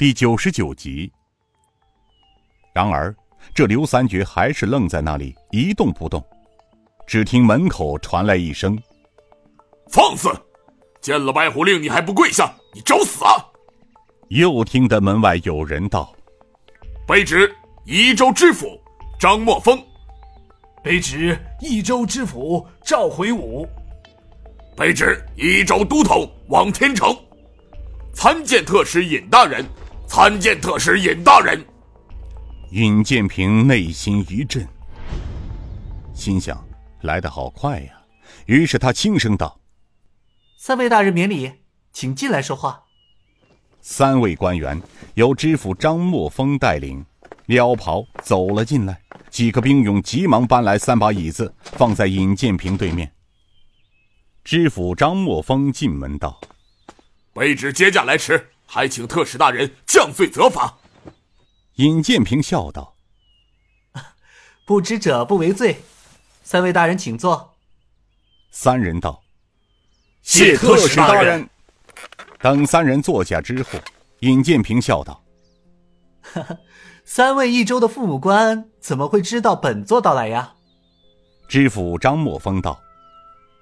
[0.00, 1.12] 第九十九集。
[2.72, 3.14] 然而，
[3.54, 6.24] 这刘三绝还是愣在那里一动不动。
[7.06, 8.82] 只听门口传来一声
[9.92, 10.30] ：“放肆！
[11.02, 12.50] 见了白虎令你还不跪下？
[12.74, 13.44] 你找死啊！”
[14.30, 16.10] 又听得门外有人道
[17.06, 17.54] ：“卑职
[17.84, 18.80] 宜州知府
[19.18, 19.78] 张墨峰。”
[20.82, 23.68] 卑职益州知府赵回武，
[24.74, 27.14] 卑职益州都统王天成，
[28.14, 29.62] 参见特使尹大人，
[30.12, 31.64] 参见特使尹大人。
[32.72, 34.66] 尹建平内心一震，
[36.12, 36.60] 心想
[37.02, 37.92] 来得好快呀，
[38.46, 39.60] 于是他轻声道
[40.58, 41.52] ：“三位大人免礼，
[41.92, 42.82] 请进来说话。”
[43.80, 44.82] 三位官员
[45.14, 47.06] 由知府张墨峰带领，
[47.46, 49.00] 撩袍走了进来。
[49.30, 53.12] 几个兵勇急忙搬来三把椅子，放在尹建平对面。
[54.42, 56.40] 知府张墨峰进门道
[57.32, 60.78] ：“卑职接驾来迟，还请特使大人降罪责罚。”
[61.74, 62.94] 尹建平笑道：
[64.64, 65.82] “不知者不为罪，
[66.44, 67.56] 三位大人请坐。”
[68.52, 69.22] 三人道
[70.22, 71.50] ：“谢特使大人。”
[72.38, 73.70] 等三人坐下之后，
[74.20, 75.24] 尹建平笑道
[76.22, 76.56] ：“哈哈。”
[77.04, 80.54] 三位益州的父母官怎么会知道本座到来呀？
[81.48, 82.80] 知府张墨峰道：“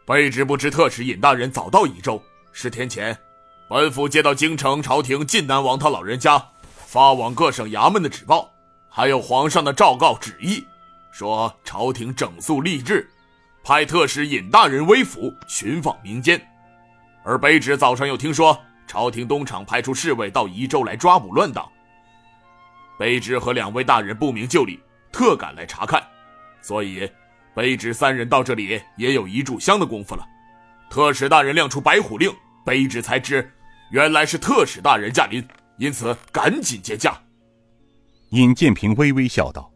[0.04, 2.22] 卑职不知特使尹大人早到益州。
[2.52, 3.16] 十天前，
[3.68, 6.42] 本府接到京城朝廷晋南王他老人家
[6.86, 8.50] 发往各省衙门的旨报，
[8.88, 10.64] 还有皇上的诏告旨意，
[11.12, 13.06] 说朝廷整肃吏治，
[13.62, 16.40] 派特使尹大人微服寻访民间。
[17.22, 21.70] 而卑职早上又听说，朝廷东厂派出侍卫到宜州来抓捕乱党。”
[22.98, 24.80] 卑职和两位大人不明就里，
[25.12, 26.02] 特赶来查看，
[26.62, 27.06] 所以，
[27.54, 30.26] 卑职三人到这里也有一炷香的功夫了。
[30.88, 33.52] 特使大人亮出白虎令，卑职才知，
[33.90, 35.46] 原来是特使大人驾临，
[35.78, 37.20] 因此赶紧接驾。
[38.30, 39.72] 尹建平微微笑道：“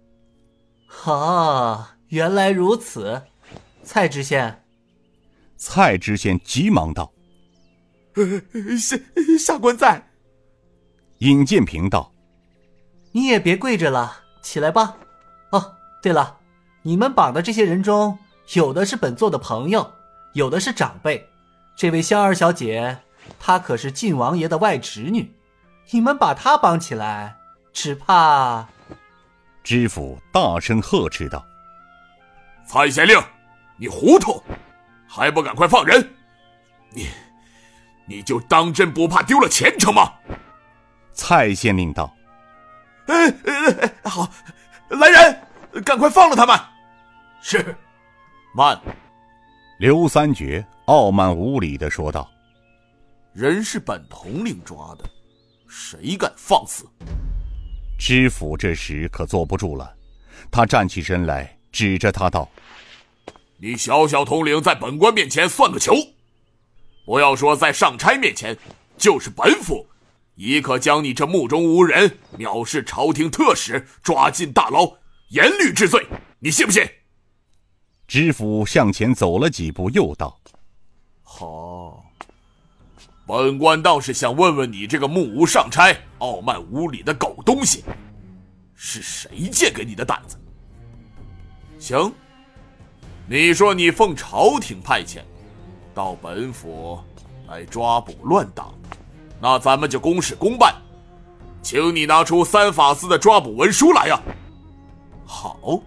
[1.05, 3.23] 啊，原来如此。”
[3.85, 4.65] 蔡知县，
[5.57, 7.13] 蔡知县急忙道
[8.15, 8.97] ：“呃下
[9.39, 10.11] 下官在。”
[11.19, 12.13] 尹建平道。
[13.11, 14.97] 你也别跪着了，起来吧。
[15.51, 16.39] 哦，对了，
[16.83, 18.17] 你们绑的这些人中，
[18.55, 19.93] 有的是本座的朋友，
[20.35, 21.29] 有的是长辈。
[21.77, 22.97] 这位香儿小姐，
[23.39, 25.33] 她可是晋王爷的外侄女，
[25.91, 27.37] 你们把她绑起来，
[27.73, 28.67] 只怕……
[29.63, 31.45] 知府大声呵斥道
[32.67, 33.17] ：“蔡县令，
[33.77, 34.43] 你糊涂，
[35.07, 36.15] 还不赶快放人！
[36.91, 37.09] 你，
[38.07, 40.13] 你就当真不怕丢了前程吗？”
[41.15, 42.13] 蔡县令道。
[43.07, 44.11] 哎哎哎！
[44.11, 44.29] 好，
[44.89, 46.59] 来人，赶快放了他们。
[47.41, 47.77] 是。
[48.55, 48.81] 慢。
[49.79, 52.31] 刘三绝傲慢无礼的说道
[53.35, 55.05] ：“人是本统领抓的，
[55.69, 56.85] 谁敢放肆？”
[57.99, 59.95] 知府这时可坐不住了，
[60.51, 62.49] 他站起身来，指着他道
[63.59, 65.95] ：“你小小统领在本官面前算个球！
[67.07, 68.57] 不要说在上差面前，
[68.97, 69.87] 就是本府。”
[70.35, 74.97] 亦可将你这目中无人、藐视朝廷特使抓进大牢，
[75.29, 76.07] 严律治罪。
[76.39, 76.83] 你信不信？
[78.09, 80.41] 知府向前走了几步，又道
[81.23, 81.47] ：“好，
[83.33, 87.83] 本官倒是想问问你这个目无上差、傲慢无礼的狗东西，
[88.75, 90.37] 是谁借给你的胆子？
[91.79, 92.13] 行，
[93.27, 95.21] 你说你奉朝廷派遣，
[95.95, 97.01] 到本府
[97.49, 98.71] 来抓捕乱党。”
[99.41, 100.75] 那咱们就公事公办，
[101.63, 104.21] 请你拿出三法司的抓捕文书来呀！
[105.25, 105.81] 好，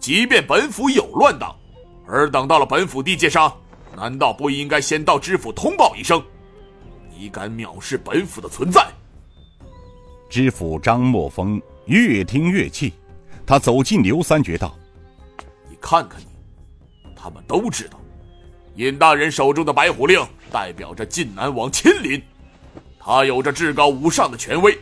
[0.00, 1.54] 即便本府有乱党，
[2.08, 3.54] 而等到了本府地界上，
[3.94, 6.24] 难道不应该先到知府通报一声？
[7.24, 8.86] 你敢藐视本府的存在？
[10.28, 12.92] 知府张墨风越听越气，
[13.46, 14.76] 他走近刘三绝道
[15.70, 16.26] ：“你看看你，
[17.16, 17.98] 他们都知道，
[18.74, 22.22] 尹大人手中的白虎令代表着晋南王亲临。”
[23.00, 24.78] 他有着至高无上的权威，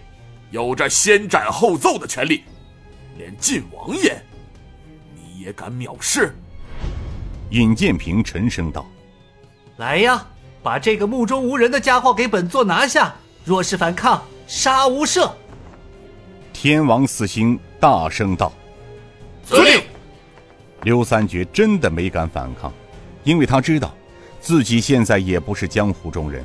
[0.51, 2.43] 有着先斩后奏的权利，
[3.17, 4.21] 连晋王爷，
[5.15, 6.35] 你也敢藐视？
[7.51, 8.85] 尹建平沉声道
[9.79, 10.27] ：“来呀，
[10.63, 13.15] 把这个目中无人的家伙给本座拿下！
[13.45, 15.31] 若是反抗，杀无赦！”
[16.53, 18.53] 天王四星大声道
[19.45, 19.83] ：“遵令。”
[20.85, 22.73] 刘三绝真的没敢反抗，
[23.25, 23.95] 因为他知道，
[24.41, 26.45] 自己现在也不是江湖中人，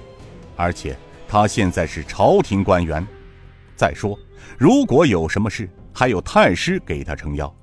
[0.56, 0.98] 而且。
[1.30, 3.06] 他现在是朝廷官员，
[3.76, 4.18] 再说，
[4.58, 7.54] 如果有什么事，还有太师给他撑腰。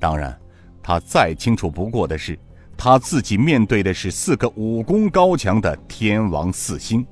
[0.00, 0.34] 当然，
[0.82, 2.38] 他再清楚不过的是，
[2.80, 7.04] 他自己面对的是四个武功高强的天王四星，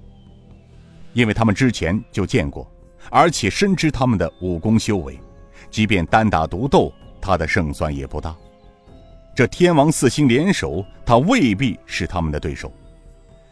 [1.12, 2.70] 因为他们之前就见过，
[3.10, 5.18] 而且深知他们的武功修为，
[5.68, 8.34] 即便单打独斗，他的胜算也不大。
[9.34, 12.72] 这天王四星联手，他未必是他们的对手。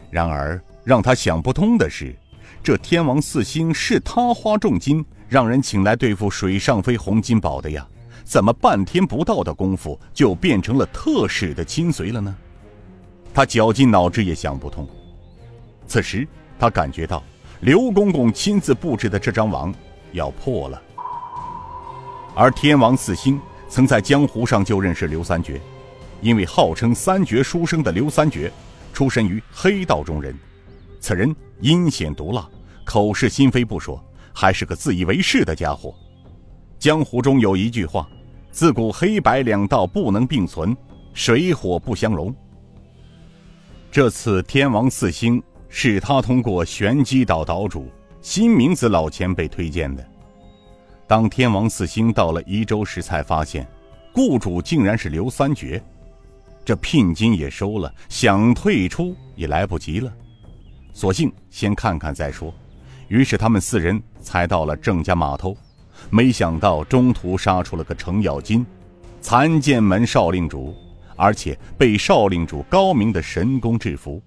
[0.09, 2.15] 然而，让他想不通的是，
[2.63, 7.85] 这天王四星是他花重金让人请来对付水上飞洪金宝的呀，
[8.25, 12.35] 怎么半天不到的功夫就变成了特使的亲随了呢？
[13.33, 14.89] 他绞尽脑汁也想不通。
[15.87, 16.27] 此时，
[16.59, 17.23] 他感觉到
[17.61, 19.73] 刘公公亲自布置的这张网
[20.13, 20.83] 要破了。
[22.35, 25.61] 而天王四星曾在江湖上就认识刘三绝。
[26.21, 28.51] 因为号称三绝书生的刘三绝，
[28.95, 30.35] 出身于黑道中人。
[30.99, 32.49] 此人阴险毒辣，
[32.83, 35.95] 口是心非不说，还是个自以为是的家伙。
[36.79, 38.09] 江湖中有一句话
[38.55, 40.77] ：“自古黑白两道不能并存，
[41.13, 42.33] 水火不相容。”
[43.91, 47.91] 这次天王四星是他通过玄机岛岛主
[48.23, 50.07] 新名字老前辈推荐的。
[51.09, 53.67] 当天王四星到了宜州时，才发现
[54.13, 55.83] 雇主竟然是刘三绝。
[56.65, 60.13] 这聘金也收了，想退出也来不及了，
[60.93, 62.55] 索性先看看再说。
[63.09, 65.57] 于是他们四人才到了郑家码头，
[66.11, 68.65] 没想到中途杀出了个程咬金，
[69.21, 70.75] 残剑门少令主，
[71.17, 74.23] 而且被少令主高明的神功制服。